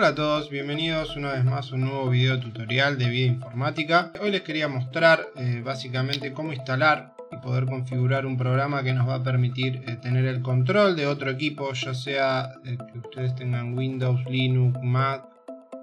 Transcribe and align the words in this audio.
Hola 0.00 0.08
a 0.08 0.14
todos, 0.14 0.48
bienvenidos 0.48 1.14
una 1.14 1.34
vez 1.34 1.44
más 1.44 1.70
a 1.70 1.74
un 1.74 1.82
nuevo 1.82 2.08
video 2.08 2.40
tutorial 2.40 2.96
de 2.96 3.10
vida 3.10 3.26
informática. 3.26 4.10
Hoy 4.22 4.30
les 4.30 4.40
quería 4.40 4.66
mostrar 4.66 5.28
eh, 5.36 5.60
básicamente 5.62 6.32
cómo 6.32 6.54
instalar 6.54 7.12
y 7.30 7.36
poder 7.36 7.66
configurar 7.66 8.24
un 8.24 8.38
programa 8.38 8.82
que 8.82 8.94
nos 8.94 9.06
va 9.06 9.16
a 9.16 9.22
permitir 9.22 9.82
eh, 9.86 9.96
tener 10.00 10.24
el 10.24 10.40
control 10.40 10.96
de 10.96 11.06
otro 11.06 11.30
equipo, 11.30 11.70
ya 11.74 11.92
sea 11.92 12.50
eh, 12.64 12.78
que 12.90 12.98
ustedes 12.98 13.34
tengan 13.34 13.76
Windows, 13.76 14.24
Linux, 14.24 14.80
Mac 14.82 15.26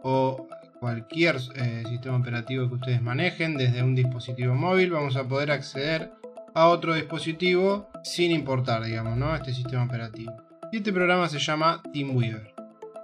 o 0.02 0.48
cualquier 0.80 1.40
sistema 1.40 2.18
operativo 2.18 2.68
que 2.70 2.74
ustedes 2.74 3.02
manejen 3.04 3.56
desde 3.56 3.84
un 3.84 3.94
dispositivo 3.94 4.56
móvil. 4.56 4.90
Vamos 4.90 5.16
a 5.16 5.28
poder 5.28 5.52
acceder 5.52 6.12
a 6.56 6.66
otro 6.70 6.96
dispositivo 6.96 7.92
sin 8.04 8.32
importar, 8.32 8.84
digamos, 8.84 9.16
¿no? 9.16 9.36
este 9.36 9.54
sistema 9.54 9.84
operativo. 9.84 10.34
Y 10.72 10.78
este 10.78 10.92
programa 10.92 11.30
se 11.30 11.38
llama 11.38 11.84
TeamWeaver. 11.94 12.57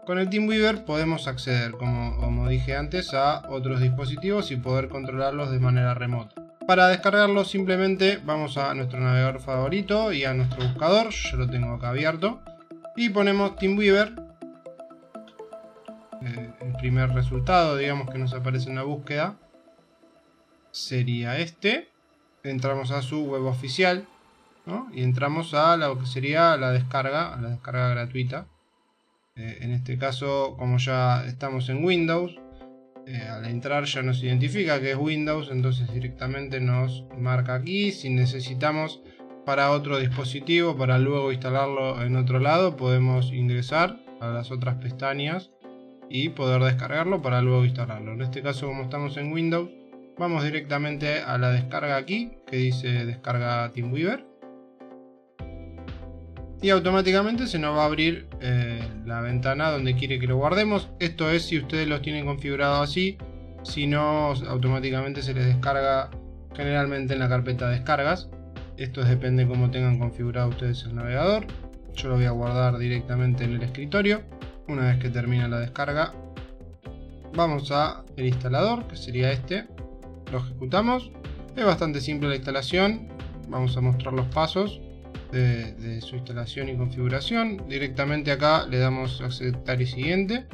Con 0.05 0.19
el 0.19 0.29
TeamWeaver 0.29 0.83
podemos 0.83 1.27
acceder, 1.27 1.71
como, 1.71 2.49
dije 2.49 2.75
antes, 2.75 3.13
a 3.13 3.47
otros 3.47 3.79
dispositivos 3.79 4.51
y 4.51 4.57
poder 4.57 4.89
controlarlos 4.89 5.49
de 5.49 5.59
manera 5.59 5.93
remota. 5.93 6.35
Para 6.67 6.89
descargarlo 6.89 7.45
simplemente 7.45 8.19
vamos 8.25 8.57
a 8.57 8.73
nuestro 8.73 8.99
navegador 8.99 9.39
favorito 9.39 10.11
y 10.11 10.25
a 10.25 10.33
nuestro 10.33 10.63
buscador, 10.67 11.09
yo 11.09 11.37
lo 11.37 11.49
tengo 11.49 11.73
acá 11.73 11.89
abierto, 11.89 12.41
y 12.97 13.09
ponemos 13.09 13.55
TeamWeaver. 13.55 14.13
Eh, 16.21 16.53
el 16.59 16.73
primer 16.73 17.11
resultado, 17.11 17.77
digamos, 17.77 18.09
que 18.09 18.17
nos 18.17 18.33
aparece 18.33 18.69
en 18.69 18.75
la 18.75 18.83
búsqueda 18.83 19.35
sería 20.71 21.37
este. 21.37 21.89
Entramos 22.43 22.91
a 22.91 23.01
su 23.01 23.23
web 23.23 23.45
oficial 23.45 24.05
y 24.93 25.03
entramos 25.03 25.53
a 25.53 25.77
lo 25.77 25.97
que 25.97 26.05
sería 26.05 26.57
la 26.57 26.71
descarga, 26.71 27.33
a 27.33 27.41
la 27.41 27.49
descarga 27.49 27.89
gratuita. 27.89 28.47
Eh, 29.35 29.57
en 29.61 29.71
este 29.71 29.97
caso, 29.97 30.55
como 30.59 30.77
ya 30.77 31.25
estamos 31.25 31.67
en 31.69 31.83
Windows, 31.83 32.39
eh, 33.07 33.27
al 33.27 33.45
entrar 33.45 33.85
ya 33.85 34.03
nos 34.03 34.23
identifica 34.23 34.79
que 34.79 34.91
es 34.91 34.97
Windows, 34.97 35.49
entonces 35.51 35.91
directamente 35.91 36.59
nos 36.59 37.05
marca 37.17 37.55
aquí. 37.55 37.91
Si 37.91 38.11
necesitamos 38.11 39.01
para 39.43 39.71
otro 39.71 39.97
dispositivo, 39.97 40.77
para 40.77 40.99
luego 40.99 41.31
instalarlo 41.31 42.03
en 42.03 42.15
otro 42.15 42.39
lado, 42.39 42.77
podemos 42.77 43.33
ingresar 43.33 43.99
a 44.21 44.27
las 44.27 44.51
otras 44.51 44.75
pestañas 44.75 45.49
y 46.09 46.29
poder 46.29 46.61
descargarlo 46.61 47.23
para 47.23 47.41
luego 47.41 47.65
instalarlo. 47.65 48.13
En 48.13 48.21
este 48.21 48.43
caso, 48.43 48.67
como 48.67 48.83
estamos 48.83 49.17
en 49.17 49.33
Windows, 49.33 49.71
vamos 50.15 50.43
directamente 50.43 51.21
a 51.21 51.39
la 51.39 51.49
descarga 51.49 51.97
aquí, 51.97 52.33
que 52.45 52.57
dice 52.57 53.05
descarga 53.05 53.71
TeamWeaver 53.71 54.32
y 56.63 56.69
automáticamente 56.69 57.45
se 57.45 57.59
nos 57.59 57.75
va 57.75 57.83
a 57.83 57.87
abrir 57.87 58.25
eh, 58.39 58.81
la 59.05 59.19
ventana 59.19 59.69
donde 59.69 59.95
quiere 59.95 60.17
que 60.17 60.27
lo 60.27 60.37
guardemos. 60.37 60.89
Esto 60.97 61.29
es 61.29 61.43
si 61.43 61.57
ustedes 61.57 61.89
los 61.89 62.01
tienen 62.01 62.25
configurado 62.25 62.81
así, 62.81 63.17
si 63.63 63.85
no 63.85 64.31
automáticamente 64.47 65.21
se 65.21 65.33
les 65.33 65.45
descarga 65.45 66.09
generalmente 66.55 67.15
en 67.15 67.19
la 67.19 67.27
carpeta 67.27 67.67
descargas. 67.67 68.29
Esto 68.77 69.03
depende 69.03 69.45
cómo 69.45 69.71
tengan 69.71 69.99
configurado 69.99 70.47
ustedes 70.47 70.85
el 70.85 70.95
navegador. 70.95 71.47
Yo 71.95 72.07
lo 72.07 72.15
voy 72.15 72.25
a 72.25 72.31
guardar 72.31 72.77
directamente 72.77 73.43
en 73.43 73.55
el 73.55 73.63
escritorio. 73.63 74.21
Una 74.69 74.87
vez 74.87 74.99
que 74.99 75.09
termina 75.09 75.49
la 75.49 75.59
descarga, 75.59 76.13
vamos 77.35 77.71
a 77.73 78.05
el 78.15 78.27
instalador, 78.27 78.87
que 78.87 78.95
sería 78.95 79.33
este. 79.33 79.65
Lo 80.31 80.37
ejecutamos. 80.37 81.11
Es 81.57 81.65
bastante 81.65 81.99
simple 81.99 82.29
la 82.29 82.37
instalación. 82.37 83.09
Vamos 83.49 83.75
a 83.75 83.81
mostrar 83.81 84.13
los 84.13 84.27
pasos 84.27 84.79
de, 85.33 86.01
su 86.01 86.15
instalación 86.15 86.69
y 86.69 86.77
configuración. 86.77 87.67
Directamente 87.67 88.31
acá 88.31 88.65
le 88.69 88.77
damos 88.77 89.21
aceptar 89.21 89.81
y 89.81 89.87
siguiente. 89.87 90.45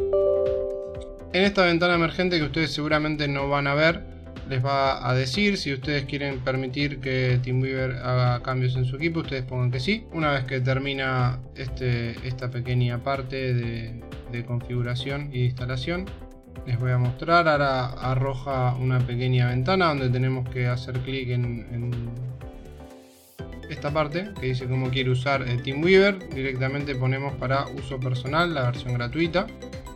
En 1.34 1.44
esta 1.44 1.66
ventana 1.66 1.96
emergente 1.96 2.38
que 2.40 2.46
ustedes 2.46 2.72
seguramente 2.72 3.28
no 3.28 3.50
van 3.50 3.68
a 3.68 3.76
ver, 3.76 4.04
les 4.50 4.66
va 4.66 5.08
a 5.08 5.14
decir 5.14 5.58
si 5.58 5.74
ustedes 5.74 6.06
quieren 6.06 6.40
permitir 6.40 7.00
que 7.00 7.40
TeamWeaver 7.44 7.98
haga 7.98 8.42
cambios 8.42 8.76
en 8.76 8.86
su 8.86 8.96
equipo, 8.96 9.20
ustedes 9.20 9.44
pongan 9.44 9.70
que 9.70 9.80
sí. 9.80 10.08
Una 10.12 10.32
vez 10.32 10.46
que 10.46 10.60
termina 10.60 11.40
este, 11.56 12.16
esta 12.28 12.50
pequeña 12.50 13.04
parte 13.04 13.54
de, 13.54 14.02
configuración 14.46 15.30
y 15.34 15.46
instalación, 15.46 16.06
les 16.66 16.80
voy 16.80 16.92
a 16.92 16.98
mostrar. 16.98 17.48
Ahora 17.48 17.88
arroja 17.88 18.76
una 18.76 19.00
pequeña 19.00 19.50
ventana 19.50 19.88
donde 19.88 20.10
tenemos 20.10 20.48
que 20.50 20.68
hacer 20.68 21.00
clic 21.00 21.30
en 21.30 22.29
esta 23.70 23.92
parte 23.92 24.30
que 24.40 24.48
dice 24.48 24.66
cómo 24.66 24.90
quiere 24.90 25.10
usar 25.12 25.48
el 25.48 25.62
TeamWeaver. 25.62 26.30
Directamente 26.34 26.96
ponemos 26.96 27.34
para 27.36 27.68
uso 27.68 28.00
personal 28.00 28.54
la 28.54 28.64
versión 28.64 28.94
gratuita. 28.94 29.48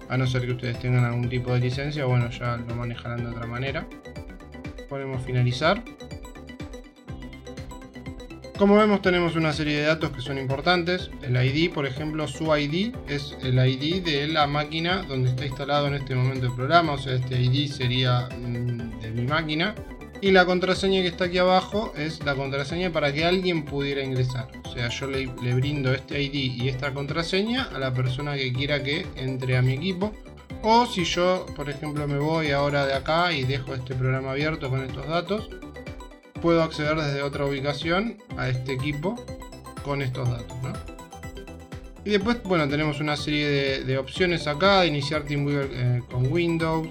A 0.10 0.18
no 0.18 0.28
ser 0.28 0.46
que 0.46 0.52
ustedes 0.52 0.80
tengan 0.80 1.06
algún 1.06 1.30
tipo 1.30 1.54
de 1.54 1.60
licencia, 1.60 2.06
bueno, 2.06 2.30
ya 2.30 2.58
lo 2.58 2.76
manejarán 2.76 3.24
de 3.24 3.32
otra 3.32 3.48
manera. 3.48 3.88
Ponemos 4.90 5.24
finalizar. 5.24 5.84
Como 8.58 8.78
vemos 8.78 9.02
tenemos 9.02 9.36
una 9.36 9.52
serie 9.52 9.78
de 9.78 9.84
datos 9.84 10.12
que 10.12 10.22
son 10.22 10.38
importantes. 10.38 11.10
El 11.24 11.36
ID, 11.36 11.74
por 11.74 11.88
ejemplo, 11.88 12.28
su 12.28 12.56
ID 12.56 12.94
es 13.08 13.36
el 13.42 13.58
ID 13.58 14.04
de 14.04 14.28
la 14.28 14.46
máquina 14.46 15.02
donde 15.02 15.32
está 15.32 15.46
instalado 15.46 15.88
en 15.88 15.96
este 15.96 16.14
momento 16.14 16.46
el 16.46 16.54
programa. 16.54 16.94
O 16.94 16.98
sea, 17.00 17.16
este 17.16 17.42
ID 17.42 17.72
sería 17.72 18.30
mm, 18.30 19.00
de 19.02 19.12
mi 19.12 19.24
máquina 19.24 19.74
y 20.24 20.32
la 20.32 20.46
contraseña 20.46 21.02
que 21.02 21.10
está 21.10 21.26
aquí 21.26 21.38
abajo 21.38 21.92
es 21.98 22.24
la 22.24 22.34
contraseña 22.34 22.94
para 22.94 23.12
que 23.12 23.26
alguien 23.26 23.66
pudiera 23.66 24.02
ingresar. 24.02 24.48
O 24.64 24.72
sea, 24.72 24.88
yo 24.88 25.08
le, 25.08 25.26
brindo 25.54 25.94
este 25.94 26.22
ID 26.22 26.64
y 26.64 26.70
esta 26.70 26.94
contraseña 26.94 27.64
a 27.76 27.78
la 27.78 27.94
persona 27.94 28.34
que 28.36 28.54
quiera 28.54 28.82
que 28.82 29.06
entre 29.18 29.58
a 29.58 29.62
mi 29.62 29.74
equipo. 29.74 30.14
O 30.62 30.86
si 30.86 31.04
yo, 31.04 31.46
por 31.58 31.70
ejemplo, 31.70 32.08
me 32.08 32.20
voy 32.20 32.52
ahora 32.52 32.86
de 32.86 32.94
acá 32.94 33.34
y 33.34 33.44
dejo 33.44 33.74
este 33.74 33.96
programa 33.96 34.32
abierto 34.32 34.70
con 34.70 34.86
estos 34.86 35.06
datos, 35.10 35.50
puedo 36.42 36.64
acceder 36.64 36.96
desde 36.96 37.22
otra 37.22 37.46
ubicación 37.46 38.18
a 38.38 38.48
este 38.48 38.72
equipo 38.72 39.22
con 39.84 40.02
estos 40.02 40.30
datos. 40.30 40.56
Y 42.06 42.12
después, 42.12 42.42
bueno, 42.44 42.70
tenemos 42.70 43.02
una 43.02 43.18
serie 43.18 43.84
de, 43.84 43.98
opciones 43.98 44.48
acá, 44.48 44.82
de 44.82 44.88
iniciar 44.88 45.24
TeamWeaver 45.24 45.70
eh, 45.74 46.02
con 46.10 46.32
Windows, 46.32 46.88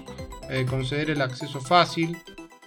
eh, 0.51 0.67
conceder 0.69 1.09
el 1.09 1.21
acceso 1.23 1.59
fácil, 1.59 2.15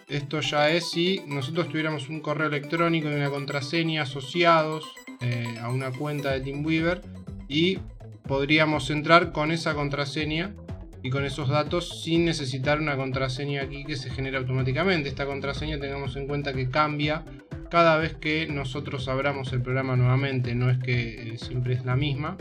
esto 0.09 0.41
ya 0.41 0.71
es 0.71 0.91
si 0.91 1.23
nosotros 1.27 1.69
tuviéramos 1.69 2.09
un 2.09 2.21
correo 2.21 2.47
electrónico 2.47 3.11
y 3.11 3.15
una 3.15 3.31
contraseña 3.31 4.03
asociados 4.03 4.85
eh, 5.21 5.57
a 5.61 5.69
una 5.69 5.91
cuenta 5.91 6.33
de 6.33 6.41
TeamWeaver 6.41 7.03
y 7.49 7.79
podríamos 8.27 8.91
entrar 8.91 9.33
con 9.33 9.51
esa 9.51 9.75
contraseña 9.75 10.55
y 11.03 11.11
con 11.11 11.25
esos 11.25 11.49
datos 11.49 12.03
sin 12.03 12.25
necesitar 12.25 12.81
una 12.81 12.97
contraseña 12.97 13.63
aquí 13.63 13.85
que 13.85 13.97
se 13.97 14.11
genera 14.11 14.39
automáticamente. 14.39 15.09
Esta 15.09 15.27
contraseña 15.27 15.79
tengamos 15.79 16.17
en 16.17 16.27
cuenta 16.27 16.53
que 16.53 16.69
cambia 16.69 17.25
cada 17.71 17.97
vez 17.97 18.15
que 18.15 18.47
nosotros 18.47 19.09
abramos 19.09 19.53
el 19.53 19.63
programa 19.63 19.97
nuevamente, 19.97 20.55
no 20.55 20.71
es 20.71 20.79
que 20.79 21.33
eh, 21.33 21.39
siempre 21.39 21.75
es 21.75 21.85
la 21.85 21.97
misma. 21.97 22.37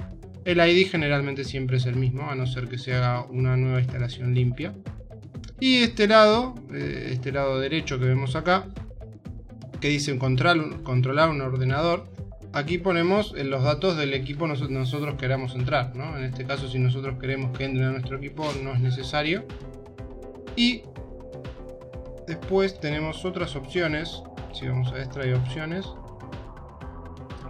El 0.45 0.59
ID 0.59 0.87
generalmente 0.89 1.43
siempre 1.43 1.77
es 1.77 1.85
el 1.87 1.95
mismo, 1.95 2.29
a 2.29 2.35
no 2.35 2.45
ser 2.45 2.67
que 2.67 2.77
se 2.77 2.93
haga 2.93 3.25
una 3.25 3.57
nueva 3.57 3.79
instalación 3.79 4.35
limpia. 4.35 4.73
Y 5.59 5.83
este 5.83 6.07
lado, 6.07 6.55
eh, 6.73 7.09
este 7.11 7.31
lado 7.31 7.59
derecho 7.59 7.97
que 7.99 8.05
vemos 8.05 8.35
acá, 8.35 8.66
que 9.79 9.88
dice 9.89 10.17
controlar 10.17 11.29
un 11.29 11.41
ordenador, 11.41 12.07
aquí 12.51 12.77
ponemos 12.77 13.33
eh, 13.38 13.43
los 13.43 13.63
datos 13.63 13.97
del 13.97 14.13
equipo 14.13 14.47
nosotros, 14.47 14.71
nosotros 14.71 15.15
queramos 15.15 15.55
entrar. 15.55 15.94
En 15.95 16.23
este 16.23 16.45
caso, 16.45 16.67
si 16.67 16.79
nosotros 16.79 17.19
queremos 17.19 17.57
que 17.57 17.65
entre 17.65 17.85
a 17.85 17.91
nuestro 17.91 18.17
equipo, 18.17 18.49
no 18.63 18.73
es 18.73 18.79
necesario. 18.79 19.45
Y 20.55 20.83
después 22.27 22.79
tenemos 22.79 23.23
otras 23.25 23.55
opciones. 23.55 24.23
Si 24.53 24.67
vamos 24.67 24.91
a 24.94 24.99
extra 24.99 25.23
hay 25.23 25.33
opciones. 25.33 25.85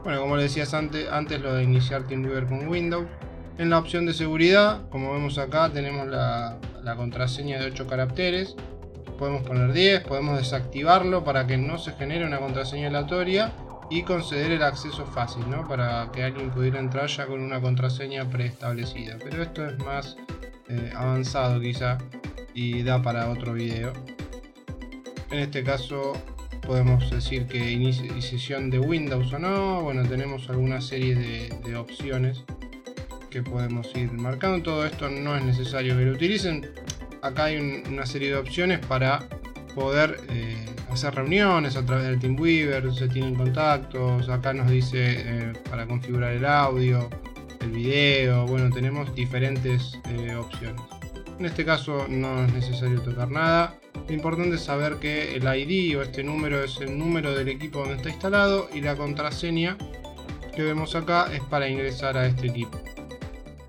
Bueno, 0.04 0.22
como 0.22 0.38
les 0.38 0.46
decías 0.52 0.74
antes, 0.74 1.10
antes 1.12 1.42
lo 1.42 1.54
de 1.54 1.64
iniciar 1.64 2.08
TeamViewer 2.08 2.46
con 2.46 2.68
Windows. 2.68 3.08
En 3.58 3.70
la 3.70 3.80
opción 3.80 4.06
de 4.06 4.14
seguridad, 4.14 4.82
como 4.90 5.14
vemos 5.14 5.38
acá, 5.38 5.70
tenemos 5.72 6.08
la, 6.08 6.58
contraseña 6.98 7.58
de 7.58 7.68
8 7.68 7.88
caracteres. 7.88 8.54
Podemos 9.18 9.44
poner 9.44 9.72
10, 9.72 10.04
podemos 10.04 10.38
desactivarlo 10.38 11.24
para 11.24 11.48
que 11.48 11.58
no 11.58 11.78
se 11.78 11.94
genere 11.94 12.26
una 12.26 12.40
contraseña 12.40 12.90
aleatoria 12.90 13.54
y 13.90 14.04
conceder 14.04 14.52
el 14.52 14.62
acceso 14.62 15.06
fácil, 15.06 15.50
¿no? 15.50 15.66
Para 15.70 16.12
que 16.12 16.24
alguien 16.24 16.52
pudiera 16.52 16.80
entrar 16.80 17.08
ya 17.08 17.28
con 17.28 17.40
una 17.40 17.62
contraseña 17.62 18.30
preestablecida. 18.30 19.18
Pero 19.24 19.44
esto 19.44 19.66
es 19.66 19.78
más 19.80 20.18
eh, 20.68 20.92
avanzado 20.94 21.62
quizá 21.62 21.98
y 22.54 22.84
da 22.84 23.02
para 23.02 23.30
otro 23.30 23.54
video. 23.54 23.94
En 25.32 25.40
este 25.40 25.64
caso 25.64 26.12
podemos 26.68 27.10
decir 27.10 27.48
que 27.48 27.72
iniciación 27.72 28.70
de 28.70 28.80
Windows 28.80 29.32
o 29.32 29.40
no. 29.40 29.82
Bueno, 29.82 30.04
tenemos 30.04 30.50
alguna 30.50 30.82
serie 30.82 31.16
de 31.16 31.78
opciones 31.78 32.44
podemos 33.44 33.90
ir 33.96 34.12
marcando. 34.12 34.62
Todo 34.64 34.86
esto 34.86 35.10
no 35.10 35.36
es 35.36 35.44
necesario 35.44 35.98
que 35.98 36.06
lo 36.06 36.14
utilicen. 36.14 36.70
Acá 37.22 37.46
hay 37.46 37.84
una 37.88 38.06
serie 38.06 38.30
de 38.30 38.36
opciones 38.36 38.80
para 38.86 39.28
poder 39.74 40.20
eh, 40.30 40.66
hacer 40.90 41.14
reuniones 41.14 41.76
a 41.76 41.86
través 41.86 42.08
del 42.08 42.20
TeamWeaver, 42.20 42.94
se 42.94 43.08
tienen 43.10 43.36
contactos, 43.36 44.30
acá 44.30 44.54
nos 44.54 44.70
dice 44.70 45.16
eh, 45.18 45.54
para 45.70 45.86
configurar 45.86 46.32
el 46.32 46.46
audio, 46.46 47.10
el 47.60 47.72
video, 47.72 48.48
bueno, 48.48 48.74
tenemos 48.74 49.14
diferentes 49.14 50.00
eh, 50.10 50.36
opciones. 50.36 50.82
En 51.38 51.46
este 51.46 51.66
caso 51.66 52.06
no 52.08 52.46
es 52.46 52.54
necesario 52.54 53.02
tocar 53.02 53.30
nada. 53.30 53.76
Lo 54.08 54.14
importante 54.14 54.56
es 54.56 54.62
saber 54.62 54.96
que 54.96 55.36
el 55.36 55.44
ID 55.44 55.98
o 55.98 56.02
este 56.02 56.24
número 56.24 56.64
es 56.64 56.80
el 56.80 56.98
número 56.98 57.34
del 57.34 57.50
equipo 57.50 57.80
donde 57.80 57.96
está 57.96 58.10
instalado 58.10 58.70
y 58.74 58.80
la 58.80 58.96
contraseña 58.96 59.78
que 60.56 60.64
vemos 60.64 60.96
acá 60.96 61.28
es 61.34 61.42
para 61.42 61.68
ingresar 61.68 62.18
a 62.18 62.26
este 62.26 62.48
equipo. 62.48 62.80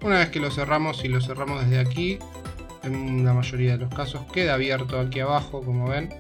Una 0.03 0.19
vez 0.19 0.31
que 0.31 0.41
lo 0.41 0.51
cerramos 0.51 1.05
y 1.05 1.09
lo 1.09 1.21
cerramos 1.21 1.63
desde 1.65 1.79
aquí, 1.79 2.19
en 2.87 3.25
la 3.25 3.33
mayoría 3.33 3.73
de 3.73 3.79
los 3.79 3.95
casos 3.95 4.23
queda 4.33 4.55
abierto 4.55 4.99
aquí 5.01 5.21
abajo 5.21 5.63
como 5.63 5.89
ven 5.89 6.11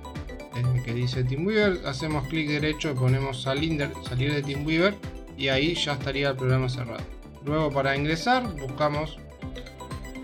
eh, 0.56 0.82
que 0.84 0.92
dice 0.92 1.22
TeamWeaver 1.22 1.86
hacemos 1.86 2.26
clic 2.28 2.48
derecho 2.48 2.94
ponemos 2.94 3.42
salir, 3.42 3.90
salir 4.08 4.34
de 4.34 4.42
TeamWeaver 4.42 4.94
y 5.36 5.48
ahí 5.48 5.74
ya 5.74 5.92
estaría 5.92 6.30
el 6.30 6.36
programa 6.36 6.68
cerrado. 6.68 7.04
Luego 7.44 7.70
para 7.70 7.94
ingresar 7.94 8.42
buscamos 8.54 9.18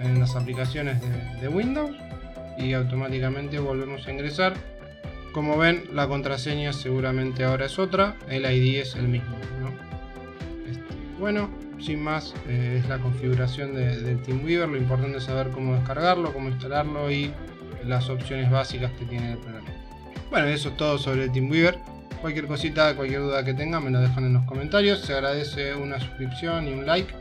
en 0.00 0.18
las 0.18 0.34
aplicaciones 0.34 1.00
de, 1.40 1.48
Windows 1.48 1.94
y 2.58 2.72
automáticamente 2.72 3.58
volvemos 3.58 4.06
a 4.06 4.12
ingresar. 4.12 4.54
Como 5.32 5.56
ven 5.56 5.84
la 5.92 6.08
contraseña 6.08 6.72
seguramente 6.72 7.44
ahora 7.44 7.66
es 7.66 7.78
otra 7.78 8.16
el 8.28 8.44
ID 8.44 8.80
es 8.80 8.96
el 8.96 9.08
mismo 9.08 9.36
este, 10.68 10.94
bueno 11.18 11.50
sin 11.82 12.02
más 12.02 12.34
eh, 12.48 12.80
es 12.82 12.88
la 12.88 12.98
configuración 12.98 13.74
de, 13.74 14.00
de, 14.00 14.16
TeamWeaver, 14.16 14.68
lo 14.68 14.76
importante 14.76 15.18
es 15.18 15.24
saber 15.24 15.50
cómo 15.50 15.74
descargarlo, 15.74 16.32
cómo 16.32 16.48
instalarlo 16.48 17.10
y 17.10 17.32
las 17.84 18.08
opciones 18.08 18.50
básicas 18.50 18.92
que 18.92 19.04
tiene 19.04 19.32
el 19.32 19.38
programa. 19.38 19.68
Bueno, 20.30 20.46
eso 20.48 20.70
es 20.70 20.76
todo 20.76 20.98
sobre 20.98 21.28
TeamWeaver. 21.28 21.78
Cualquier 22.20 22.46
cosita, 22.46 22.94
cualquier 22.94 23.20
duda 23.20 23.44
que 23.44 23.52
tengan, 23.52 23.84
me 23.84 23.90
lo 23.90 24.00
dejan 24.00 24.24
en 24.24 24.34
los 24.34 24.44
comentarios. 24.44 25.00
Se 25.00 25.12
agradece 25.12 25.74
una 25.74 25.98
suscripción 26.00 26.68
y 26.68 26.72
un 26.72 26.86
like. 26.86 27.12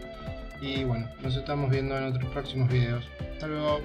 Y 0.62 0.84
bueno, 0.84 1.08
nos 1.22 1.36
estamos 1.36 1.70
viendo 1.72 1.98
en 1.98 2.06
otros 2.06 2.32
próximos 2.32 2.70
videos. 2.70 3.04
Hasta 3.34 3.48
luego. 3.48 3.82